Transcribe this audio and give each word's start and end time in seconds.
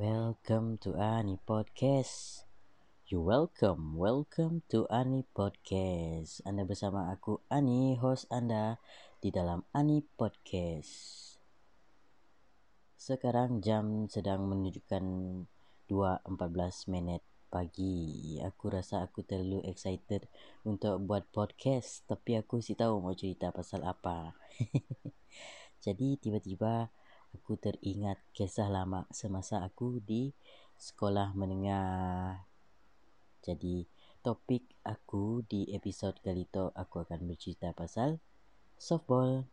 Welcome 0.00 0.80
to 0.88 0.96
Ani 0.96 1.36
Podcast. 1.44 2.48
You 3.12 3.20
welcome, 3.20 4.00
welcome 4.00 4.64
to 4.72 4.88
Ani 4.88 5.28
Podcast. 5.36 6.40
Anda 6.48 6.64
bersama 6.64 7.12
aku 7.12 7.44
Ani, 7.52 8.00
host 8.00 8.24
anda 8.32 8.80
di 9.20 9.28
dalam 9.28 9.68
Ani 9.76 10.00
Podcast. 10.00 11.36
Sekarang 12.96 13.60
jam 13.60 14.08
sedang 14.08 14.48
menunjukkan 14.48 15.04
2.14 15.92 16.88
minit 16.88 17.20
pagi. 17.52 18.40
Aku 18.40 18.72
rasa 18.72 19.04
aku 19.04 19.28
terlalu 19.28 19.60
excited 19.68 20.24
untuk 20.64 21.04
buat 21.04 21.28
podcast 21.28 22.08
tapi 22.08 22.40
aku 22.40 22.64
si 22.64 22.72
tahu 22.72 22.96
mau 22.96 23.12
cerita 23.12 23.52
pasal 23.52 23.84
apa. 23.84 24.40
Jadi 25.84 26.16
tiba-tiba 26.16 26.88
aku 27.32 27.56
teringat 27.56 28.20
kisah 28.36 28.68
lama 28.68 29.08
semasa 29.10 29.64
aku 29.64 29.98
di 30.04 30.32
sekolah 30.76 31.32
menengah. 31.34 32.44
Jadi 33.42 33.84
topik 34.22 34.62
aku 34.86 35.42
di 35.48 35.66
episod 35.74 36.14
kali 36.22 36.46
itu 36.46 36.70
aku 36.72 37.02
akan 37.02 37.26
bercerita 37.26 37.74
pasal 37.74 38.22
softball. 38.78 39.44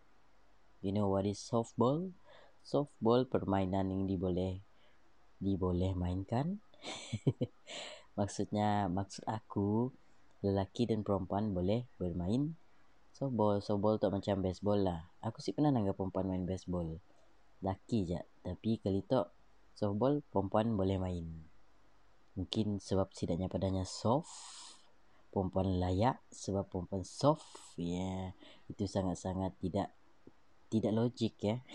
You 0.86 0.94
know 0.94 1.10
what 1.10 1.26
is 1.26 1.42
softball? 1.42 2.14
Softball 2.62 3.26
permainan 3.26 3.90
yang 3.90 4.06
diboleh 4.06 4.62
diboleh 5.42 5.96
mainkan. 5.96 6.62
Maksudnya 8.20 8.92
maksud 8.92 9.24
aku 9.24 9.96
lelaki 10.44 10.88
dan 10.88 11.08
perempuan 11.08 11.56
boleh 11.56 11.88
bermain 11.96 12.56
softball. 13.16 13.64
Softball 13.64 13.96
tu 13.96 14.12
macam 14.12 14.44
baseball 14.44 14.80
lah. 14.84 15.08
Aku 15.24 15.40
sih 15.40 15.56
pernah 15.56 15.72
nanggap 15.72 15.96
perempuan 15.96 16.28
main 16.28 16.44
baseball 16.44 17.00
laki 17.64 18.06
je. 18.10 18.20
Tapi 18.44 18.80
kali 18.80 19.04
tu 19.04 19.22
softball 19.76 20.20
perempuan 20.28 20.76
boleh 20.76 20.98
main. 21.00 21.26
Mungkin 22.36 22.80
sebab 22.80 23.12
sidaknya 23.12 23.52
padanya 23.52 23.84
soft 23.84 24.32
perempuan 25.30 25.78
layak 25.78 26.18
sebab 26.34 26.66
perempuan 26.68 27.06
soft 27.06 27.46
ya. 27.78 28.02
Yeah. 28.02 28.24
itu 28.70 28.86
sangat-sangat 28.90 29.54
tidak 29.62 29.94
tidak 30.70 30.94
logik 30.94 31.36
ya. 31.42 31.62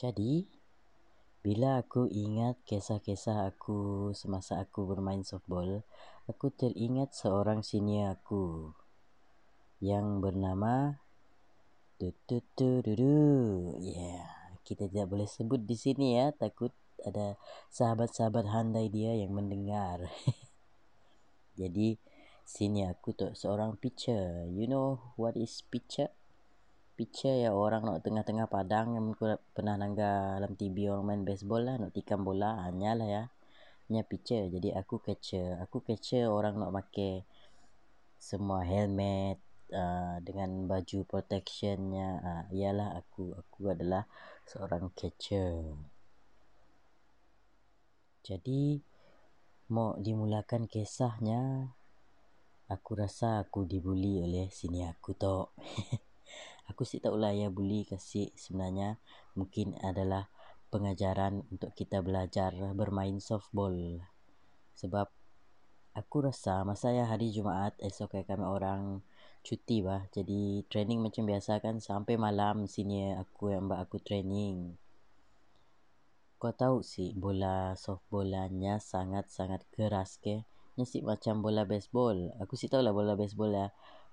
Jadi 0.00 0.48
bila 1.40 1.80
aku 1.80 2.04
ingat 2.08 2.60
kisah-kisah 2.68 3.48
aku 3.48 4.12
semasa 4.12 4.60
aku 4.60 4.84
bermain 4.84 5.24
softball 5.24 5.80
aku 6.28 6.52
teringat 6.52 7.16
seorang 7.16 7.64
senior 7.64 8.12
aku 8.12 8.76
yang 9.80 10.20
bernama 10.20 11.00
Yeah, 13.84 14.24
kita 14.64 14.88
tidak 14.88 15.12
boleh 15.12 15.28
sebut 15.28 15.60
di 15.60 15.76
sini 15.76 16.16
ya, 16.16 16.32
takut 16.32 16.72
ada 17.04 17.36
sahabat-sahabat 17.68 18.48
handai 18.48 18.88
dia 18.88 19.12
yang 19.12 19.36
mendengar. 19.36 20.08
Jadi 21.60 22.00
sini 22.48 22.88
aku 22.88 23.12
tu 23.12 23.28
seorang 23.36 23.76
pitcher. 23.76 24.48
You 24.48 24.64
know 24.64 25.12
what 25.20 25.36
is 25.36 25.60
pitcher? 25.68 26.08
Pitcher 26.96 27.36
ya 27.36 27.52
orang 27.52 27.84
nak 27.84 28.00
tengah-tengah 28.00 28.48
padang 28.48 28.96
yang 28.96 29.12
pernah 29.52 29.76
nangga 29.76 30.40
dalam 30.40 30.56
TV 30.56 30.88
orang 30.88 31.04
main 31.04 31.22
baseball 31.28 31.68
lah, 31.68 31.76
nak 31.76 31.92
tikam 31.92 32.24
bola, 32.24 32.64
hanya 32.64 32.96
lah 32.96 33.08
ya. 33.08 33.24
Nya 33.92 34.08
pitcher. 34.08 34.48
Jadi 34.48 34.72
aku 34.72 35.04
catcher. 35.04 35.60
Aku 35.64 35.84
catcher 35.84 36.32
orang 36.32 36.56
nak 36.56 36.72
pakai 36.72 37.28
semua 38.20 38.64
helmet, 38.64 39.40
uh, 39.72 40.18
dengan 40.22 40.66
baju 40.70 41.06
protectionnya 41.06 42.08
uh, 42.20 42.44
ialah 42.54 42.98
aku 42.98 43.34
aku 43.34 43.70
adalah 43.72 44.06
seorang 44.46 44.90
catcher. 44.94 45.74
Jadi 48.20 48.78
mau 49.70 49.94
dimulakan 49.96 50.66
kisahnya 50.66 51.72
aku 52.70 52.90
rasa 52.98 53.42
aku 53.42 53.66
dibuli 53.66 54.22
oleh 54.22 54.46
sini 54.50 54.86
aku 54.86 55.14
tu 55.18 55.46
aku 56.70 56.82
sih 56.86 57.02
tahu 57.02 57.18
lah 57.18 57.34
ya 57.34 57.50
bully 57.50 57.82
kasih 57.82 58.30
sebenarnya 58.38 58.98
mungkin 59.34 59.74
adalah 59.82 60.30
pengajaran 60.70 61.42
untuk 61.50 61.74
kita 61.74 61.98
belajar 61.98 62.54
bermain 62.78 63.18
softball. 63.18 63.74
Sebab 64.78 65.10
aku 65.98 66.16
rasa 66.30 66.62
masa 66.62 66.94
ya 66.94 67.10
hari 67.10 67.34
Jumaat 67.34 67.74
esok 67.82 68.22
kami 68.22 68.46
orang 68.46 69.02
cuti 69.40 69.80
bah. 69.80 70.04
Jadi 70.12 70.64
training 70.68 71.00
macam 71.00 71.24
biasa 71.26 71.60
kan 71.64 71.80
sampai 71.80 72.14
malam 72.20 72.68
sini 72.68 73.16
aku 73.16 73.52
yang 73.52 73.66
mbak 73.68 73.88
aku 73.88 73.96
training. 74.00 74.76
Kau 76.40 76.56
tahu 76.56 76.80
sih 76.80 77.12
bola 77.12 77.76
softballnya 77.76 78.80
sangat 78.80 79.28
sangat 79.28 79.60
keras 79.72 80.16
ke? 80.16 80.40
Nya 80.80 80.84
sih 80.88 81.04
macam 81.04 81.44
bola 81.44 81.68
baseball. 81.68 82.32
Aku 82.40 82.56
sih 82.56 82.72
tahu 82.72 82.80
lah 82.80 82.96
bola 82.96 83.12
baseball 83.12 83.52
ya 83.52 83.68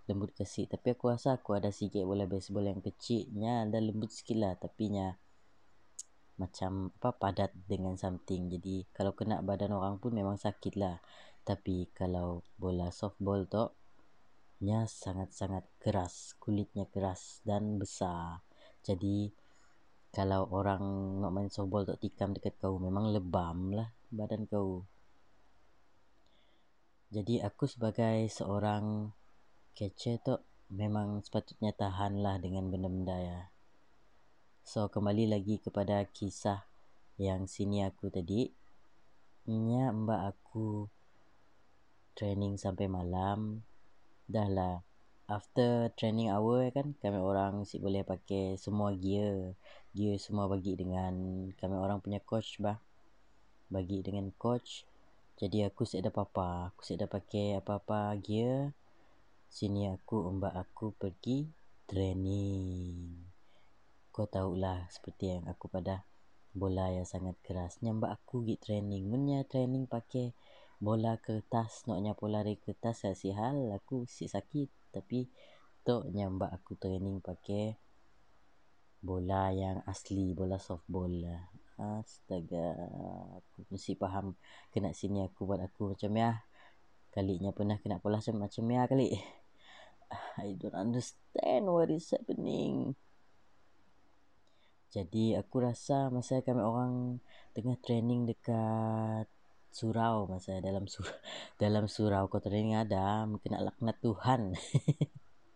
lembut 0.07 0.31
kasih 0.31 0.71
tapi 0.71 0.95
aku 0.95 1.11
rasa 1.11 1.35
aku 1.35 1.59
ada 1.59 1.67
sikit 1.67 2.07
bola 2.07 2.23
baseball 2.23 2.63
yang 2.63 2.79
kecilnya 2.79 3.67
ada 3.67 3.79
lembut 3.79 4.11
sikit 4.11 4.35
lah. 4.39 4.53
Tapi 4.59 4.91
nya 4.91 5.15
macam 6.37 6.93
apa 6.99 7.15
padat 7.15 7.51
dengan 7.65 7.95
something. 7.95 8.51
Jadi 8.51 8.85
kalau 8.91 9.15
kena 9.15 9.39
badan 9.39 9.71
orang 9.75 9.95
pun 9.97 10.11
memang 10.11 10.35
sakit 10.35 10.75
lah. 10.75 10.99
Tapi 11.47 11.87
kalau 11.95 12.43
bola 12.59 12.91
softball 12.91 13.47
tu 13.47 13.71
nya 14.57 14.89
sangat-sangat 14.89 15.69
keras, 15.77 16.33
kulitnya 16.41 16.89
keras 16.89 17.45
dan 17.45 17.77
besar. 17.77 18.41
Jadi 18.81 19.29
kalau 20.09 20.49
orang 20.49 20.81
nak 21.21 21.29
main 21.29 21.49
softball 21.53 21.85
tak 21.85 22.01
tikam 22.01 22.33
dekat 22.33 22.57
kau 22.57 22.81
memang 22.81 23.13
lebam 23.13 23.69
lah 23.77 23.93
badan 24.09 24.49
kau. 24.49 24.81
Jadi 27.13 27.39
aku 27.39 27.69
sebagai 27.69 28.25
seorang 28.33 29.13
catcher 29.77 30.17
tu 30.25 30.35
memang 30.73 31.21
sepatutnya 31.21 31.71
tahan 31.71 32.19
lah 32.19 32.41
dengan 32.41 32.67
benda-benda 32.73 33.15
ya. 33.21 33.41
So 34.65 34.89
kembali 34.89 35.31
lagi 35.31 35.61
kepada 35.61 36.01
kisah 36.09 36.65
yang 37.21 37.45
sini 37.45 37.85
aku 37.85 38.09
tadi. 38.09 38.49
Nya 39.47 39.95
mbak 39.95 40.21
aku 40.35 40.91
training 42.17 42.59
sampai 42.59 42.91
malam 42.91 43.63
dah 44.27 44.47
lah. 44.51 44.75
After 45.27 45.91
training 45.99 46.31
hour 46.31 46.71
kan 46.71 46.95
kami 47.03 47.19
orang 47.19 47.67
si 47.67 47.79
boleh 47.79 48.03
pakai 48.03 48.55
semua 48.55 48.95
gear. 48.95 49.55
Gear 49.91 50.15
semua 50.19 50.47
bagi 50.47 50.75
dengan 50.79 51.47
kami 51.55 51.75
orang 51.75 51.99
punya 51.99 52.19
coach 52.23 52.59
bah. 52.63 52.79
Bagi 53.67 54.03
dengan 54.03 54.31
coach. 54.35 54.87
Jadi 55.35 55.67
aku 55.67 55.83
si 55.83 55.99
ada 55.99 56.11
apa-apa 56.11 56.71
aku 56.71 56.81
si 56.83 56.95
ada 56.95 57.11
pakai 57.11 57.59
apa-apa 57.59 58.15
gear. 58.23 58.71
Sini 59.47 59.87
aku 59.91 60.27
mbak 60.31 60.55
aku 60.55 60.95
pergi 60.95 61.47
training. 61.87 63.19
Kau 64.11 64.27
tahu 64.27 64.59
lah 64.59 64.87
seperti 64.91 65.39
yang 65.39 65.43
aku 65.47 65.71
pada 65.71 66.03
bola 66.55 66.89
yang 66.89 67.05
sangat 67.05 67.35
keras 67.43 67.79
nyambak 67.83 68.15
aku 68.15 68.47
gi 68.47 68.55
training. 68.59 69.07
Munnya 69.07 69.43
training 69.43 69.87
pakai 69.91 70.31
bola 70.77 71.17
kertas 71.17 71.89
nak 71.89 71.99
nyapu 72.05 72.29
lari 72.29 72.61
kertas 72.61 73.05
saya 73.05 73.15
si 73.17 73.33
hal 73.33 73.73
aku 73.73 74.05
si 74.05 74.29
sakit 74.29 74.93
tapi 74.93 75.25
tu 75.81 76.05
nyambak 76.13 76.53
aku 76.53 76.77
training 76.77 77.23
pakai 77.23 77.77
bola 79.01 79.53
yang 79.53 79.79
asli 79.85 80.33
bola 80.33 80.57
softball 80.57 81.09
lah. 81.09 81.47
Astaga 81.77 82.73
aku 83.37 83.69
mesti 83.69 83.93
faham. 83.93 84.33
Kena 84.73 84.91
sini 84.91 85.21
aku 85.21 85.45
buat 85.45 85.61
aku 85.61 85.93
macam 85.93 86.11
ya. 86.17 86.41
Kalinya 87.13 87.53
pernah 87.53 87.77
kena 87.77 88.01
pola 88.01 88.17
macam 88.17 88.41
macam 88.41 88.65
ya 88.67 88.83
kali. 88.89 89.15
I 90.41 90.57
don't 90.57 90.73
understand 90.73 91.69
what 91.69 91.93
is 91.93 92.09
happening. 92.09 92.97
Jadi 94.89 95.37
aku 95.37 95.61
rasa 95.61 96.09
masa 96.09 96.41
kami 96.41 96.63
orang 96.63 97.21
tengah 97.53 97.77
training 97.83 98.25
dekat 98.25 99.29
surau 99.77 100.25
masa 100.25 100.57
dalam 100.57 100.89
sur 100.89 101.05
dalam 101.61 101.85
surau 101.85 102.25
kota 102.25 102.49
ini 102.49 102.73
ada 102.73 103.29
mungkin 103.29 103.53
laknat 103.53 104.01
Tuhan. 104.01 104.57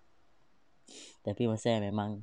Tapi 1.26 1.44
masa 1.50 1.82
memang 1.82 2.22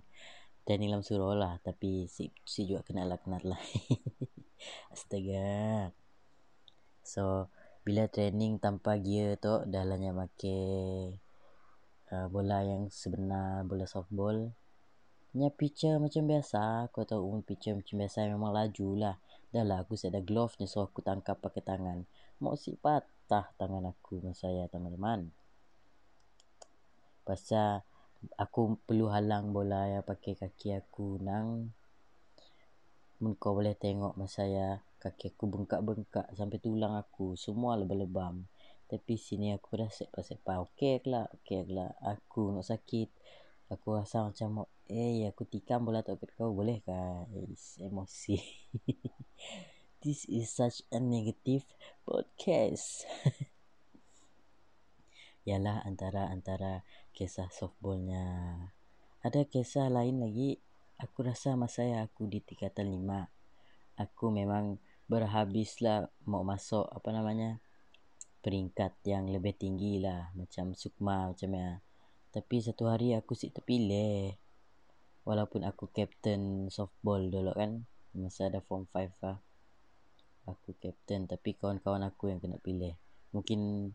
dan 0.63 0.85
dalam 0.85 1.01
surau 1.03 1.33
lah 1.33 1.57
tapi 1.65 2.05
si 2.07 2.29
si 2.45 2.69
juga 2.71 2.87
kena 2.87 3.09
laknat 3.09 3.43
lah. 3.43 3.59
Astaga. 4.95 5.91
So 7.03 7.51
bila 7.83 8.07
training 8.07 8.61
tanpa 8.63 9.01
gear 9.01 9.41
tu 9.41 9.65
dalamnya 9.65 10.13
pakai 10.13 10.61
uh, 12.13 12.27
bola 12.29 12.63
yang 12.63 12.93
sebenar 12.93 13.67
bola 13.67 13.89
softball. 13.89 14.55
Nya 15.35 15.51
pitcher 15.51 15.99
macam 15.99 16.29
biasa 16.29 16.93
kau 16.93 17.05
tahu 17.09 17.21
umum 17.27 17.41
pitcher 17.43 17.75
macam 17.75 17.97
biasa 18.01 18.29
memang 18.29 18.53
laju 18.53 18.89
lah 18.97 19.17
Dah 19.49 19.65
lah 19.65 19.81
aku 19.81 19.97
ada 19.97 20.21
glove 20.21 20.57
ni 20.61 20.69
so 20.69 20.85
aku 20.85 21.01
tangkap 21.01 21.41
pakai 21.41 21.65
tangan. 21.65 22.05
Mau 22.45 22.53
patah 22.81 23.49
tangan 23.57 23.89
aku 23.89 24.21
masa 24.21 24.53
teman-teman. 24.69 25.33
Pasal 27.25 27.81
aku 28.37 28.77
perlu 28.85 29.09
halang 29.09 29.55
bola 29.55 29.89
ya 29.89 30.01
pakai 30.05 30.35
kaki 30.37 30.75
aku 30.75 31.23
nang 31.23 31.71
kau 33.39 33.59
boleh 33.59 33.75
tengok 33.75 34.15
masa 34.15 34.47
saya 34.47 34.79
kaki 35.03 35.35
aku 35.35 35.51
bengkak-bengkak 35.51 36.27
sampai 36.39 36.59
tulang 36.63 36.95
aku 36.95 37.35
semua 37.35 37.75
lebam-lebam. 37.75 38.47
Tapi 38.89 39.21
sini 39.21 39.53
aku 39.53 39.77
dah 39.77 39.91
sepa-sepa. 39.93 40.65
Okey 40.65 41.05
lah, 41.05 41.29
okey 41.41 41.69
lah. 41.77 41.93
Aku 42.01 42.57
nak 42.57 42.65
sakit. 42.65 43.13
Aku 43.69 44.01
rasa 44.01 44.25
macam 44.25 44.65
eh 44.89 45.29
aku 45.29 45.45
tikam 45.45 45.85
bola 45.85 46.01
tu 46.01 46.17
kau 46.37 46.57
boleh 46.57 46.81
kah? 46.83 47.29
Is 47.37 47.77
emosi. 47.79 48.41
This 50.03 50.25
is 50.27 50.49
such 50.49 50.83
a 50.91 50.99
negative 50.99 51.69
podcast. 52.09 53.05
Yalah 55.49 55.85
antara 55.85 56.33
antara 56.33 56.83
kisah 57.13 57.53
softballnya. 57.53 58.25
Ada 59.21 59.45
kisah 59.45 59.93
lain 59.93 60.25
lagi 60.25 60.57
aku 60.99 61.23
rasa 61.23 61.55
masa 61.55 61.87
saya 61.87 62.03
aku 62.03 62.27
di 62.27 62.43
tingkatan 62.43 62.91
lima 62.91 63.31
aku 63.95 64.35
memang 64.35 64.83
berhabislah 65.07 66.11
mau 66.27 66.43
masuk 66.43 66.91
apa 66.91 67.15
namanya 67.15 67.63
peringkat 68.43 68.99
yang 69.07 69.31
lebih 69.31 69.55
tinggi 69.55 70.03
lah 70.03 70.35
macam 70.35 70.75
sukma 70.75 71.31
macam 71.31 71.55
ya 71.55 71.79
tapi 72.35 72.59
satu 72.59 72.91
hari 72.91 73.15
aku 73.15 73.39
sih 73.39 73.55
terpilih 73.55 74.35
walaupun 75.29 75.61
aku 75.69 75.93
captain 75.93 76.73
softball 76.73 77.21
dulu 77.21 77.53
kan 77.53 77.85
masa 78.17 78.49
ada 78.49 78.65
form 78.65 78.89
5 78.89 79.13
lah. 79.21 79.37
Aku 80.49 80.73
captain 80.81 81.29
tapi 81.29 81.53
kawan-kawan 81.53 82.01
aku 82.09 82.33
yang 82.33 82.41
kena 82.41 82.57
pilih. 82.57 82.97
Mungkin 83.37 83.93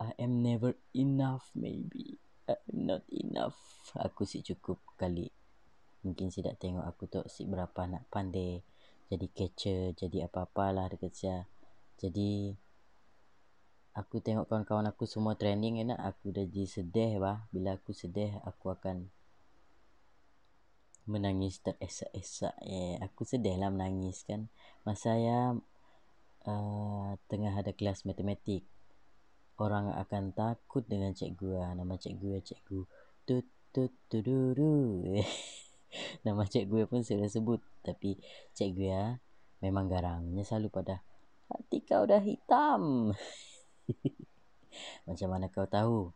I 0.00 0.10
am 0.16 0.40
never 0.40 0.72
enough 0.96 1.52
maybe. 1.52 2.16
I'm 2.48 2.88
not 2.88 3.04
enough. 3.12 3.60
Aku 4.00 4.24
sih 4.24 4.40
cukup 4.40 4.80
kali. 4.96 5.28
Mungkin 6.00 6.32
si 6.32 6.40
dak 6.40 6.56
tengok 6.56 6.88
aku 6.88 7.04
tu 7.12 7.20
si 7.28 7.44
berapa 7.44 7.84
nak 7.84 8.08
pandai. 8.08 8.64
Jadi 9.12 9.26
catcher 9.36 9.92
jadi 9.92 10.32
apa-apalah 10.32 10.88
dekat 10.88 11.12
saya 11.12 11.44
jadi 12.00 12.56
aku 13.92 14.24
tengok 14.24 14.48
kawan-kawan 14.48 14.88
aku 14.88 15.04
semua 15.04 15.36
training 15.36 15.84
enak. 15.84 16.00
Aku 16.00 16.32
dah 16.32 16.48
jadi 16.48 16.64
sedih 16.64 17.20
bah. 17.20 17.44
Bila 17.52 17.76
aku 17.76 17.92
sedih 17.92 18.32
aku 18.48 18.72
akan 18.72 19.12
menangis 21.06 21.58
teresak-esak 21.62 22.54
eh 22.62 22.94
aku 23.02 23.26
sedih 23.26 23.58
lah 23.58 23.70
menangis 23.74 24.22
kan. 24.26 24.46
Masa 24.86 25.18
saya 25.18 25.56
uh, 26.46 27.10
tengah 27.26 27.54
ada 27.54 27.74
kelas 27.74 28.06
matematik 28.06 28.62
orang 29.58 29.94
akan 29.94 30.34
takut 30.34 30.82
dengan 30.86 31.14
cikgu 31.14 31.58
ah 31.58 31.70
nama 31.74 31.94
cikgu 31.98 32.38
ya 32.38 32.40
cikgu. 32.42 32.80
Tut 33.26 33.46
tut 33.72 33.92
tuduru 34.06 35.02
nama 36.26 36.42
cikgu 36.46 36.86
pun 36.86 37.02
sudah 37.02 37.28
sebut 37.30 37.60
tapi 37.82 38.18
cikgu 38.54 38.84
ya 38.86 39.04
memang 39.62 39.86
garangnya 39.86 40.42
selalu 40.42 40.68
pada 40.70 41.02
hati 41.50 41.82
kau 41.82 42.06
dah 42.06 42.22
hitam. 42.22 43.14
Macam 45.06 45.28
mana 45.28 45.46
kau 45.52 45.68
tahu? 45.68 46.10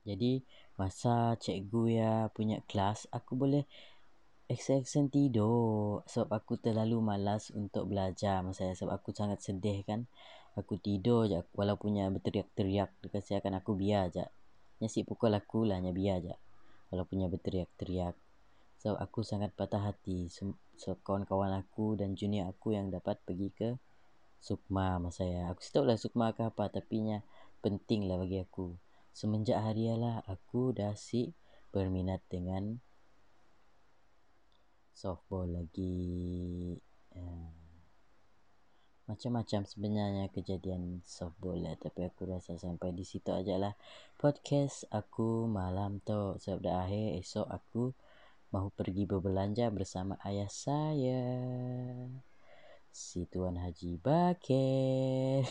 Jadi 0.00 0.40
masa 0.80 1.36
cikgu 1.36 1.82
ya 2.00 2.12
punya 2.32 2.64
kelas 2.64 3.04
aku 3.12 3.36
boleh 3.36 3.64
Exception 4.50 5.06
tidur 5.06 6.02
sebab 6.10 6.42
aku 6.42 6.58
terlalu 6.58 6.98
malas 6.98 7.54
untuk 7.54 7.86
belajar 7.86 8.42
masa 8.42 8.66
saya 8.66 8.74
sebab 8.74 8.98
aku 8.98 9.14
sangat 9.14 9.38
sedih 9.46 9.86
kan. 9.86 10.10
Aku 10.58 10.74
tidur 10.74 11.30
je 11.30 11.46
walaupun 11.54 11.94
nya 11.94 12.10
berteriak-teriak 12.10 12.90
dekat 12.98 13.22
saya 13.22 13.38
kan 13.38 13.54
aku 13.54 13.78
biar 13.78 14.10
je. 14.10 14.26
Nyasi 14.82 15.06
pukul 15.06 15.38
aku 15.38 15.70
lah 15.70 15.78
nya 15.78 15.94
biar 15.94 16.18
je. 16.26 16.34
Walaupun 16.90 17.22
nya 17.22 17.30
berteriak-teriak. 17.30 18.18
Sebab 18.82 18.98
aku 18.98 19.22
sangat 19.22 19.54
patah 19.54 19.86
hati 19.86 20.26
sebab 20.74 20.98
kawan-kawan 21.06 21.54
aku 21.54 21.94
dan 21.94 22.18
junior 22.18 22.50
aku 22.50 22.74
yang 22.74 22.90
dapat 22.90 23.22
pergi 23.22 23.54
ke 23.54 23.78
Sukma 24.42 24.98
masa 24.98 25.30
saya. 25.30 25.46
Aku 25.54 25.62
tahu 25.62 25.86
lah 25.86 25.94
Sukma 25.94 26.34
ke 26.34 26.42
apa 26.42 26.66
tapi 26.74 27.06
nya 27.06 27.22
penting 27.62 28.10
lah 28.10 28.18
bagi 28.18 28.42
aku. 28.42 28.74
Semenjak 29.10 29.58
hari 29.60 29.90
lah 29.92 30.22
aku 30.24 30.70
dah 30.70 30.94
si 30.94 31.34
berminat 31.74 32.22
dengan 32.30 32.78
softball 34.94 35.48
lagi. 35.50 36.76
Uh, 37.10 37.60
macam-macam 39.10 39.66
sebenarnya 39.66 40.30
kejadian 40.30 41.02
softball 41.02 41.58
lah. 41.58 41.74
Tapi 41.74 42.06
aku 42.06 42.30
rasa 42.30 42.54
sampai 42.54 42.94
di 42.94 43.02
situ 43.02 43.34
aja 43.34 43.58
lah. 43.58 43.74
Podcast 44.14 44.86
aku 44.94 45.50
malam 45.50 45.98
tu 46.06 46.38
sebab 46.38 46.62
dah 46.62 46.86
akhir 46.86 47.18
esok 47.18 47.46
aku 47.50 47.90
mahu 48.54 48.70
pergi 48.70 49.10
berbelanja 49.10 49.74
bersama 49.74 50.14
ayah 50.22 50.46
saya. 50.46 51.26
Si 52.90 53.26
Tuan 53.26 53.58
Haji 53.58 53.98
Bakir. 53.98 55.42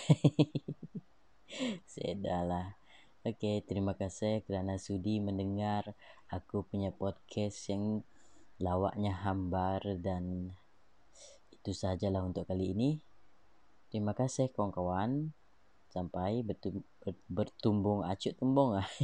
Sedahlah 1.91 2.79
Okey, 3.19 3.67
terima 3.67 3.99
kasih 3.99 4.47
kerana 4.47 4.79
sudi 4.79 5.19
mendengar 5.19 5.91
aku 6.31 6.63
punya 6.63 6.95
podcast 6.95 7.67
yang 7.67 7.99
lawaknya 8.63 9.11
hambar 9.11 9.83
dan 9.99 10.55
itu 11.51 11.75
sajalah 11.75 12.23
untuk 12.23 12.47
kali 12.47 12.71
ini. 12.71 13.03
Terima 13.91 14.15
kasih 14.15 14.47
kawan-kawan. 14.55 15.35
Sampai 15.91 16.47
bertumbung 17.27 18.07
acut 18.07 18.39
tumbung 18.39 18.79
ah. 18.79 18.87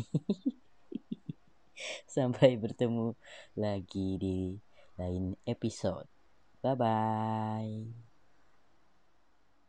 Sampai 2.15 2.56
bertemu 2.56 3.19
lagi 3.59 4.15
di 4.15 4.56
lain 4.95 5.35
episod. 5.44 6.07
Bye 6.63 6.79
bye. 6.79 8.05